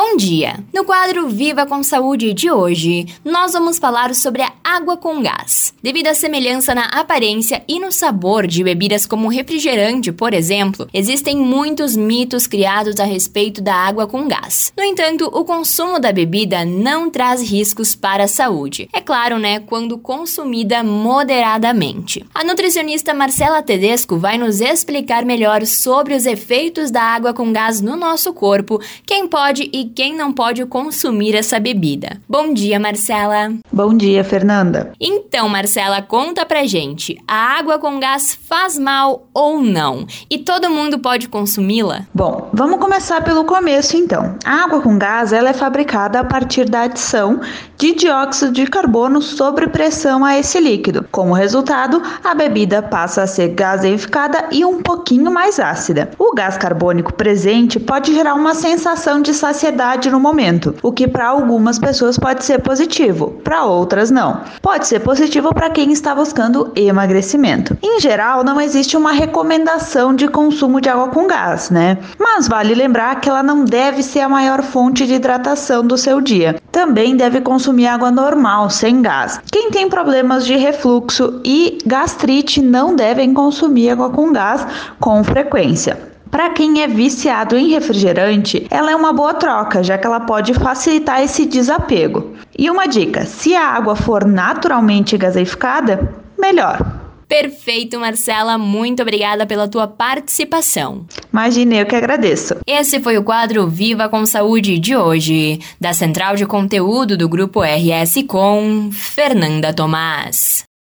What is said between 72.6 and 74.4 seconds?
lembrar que ela não deve ser a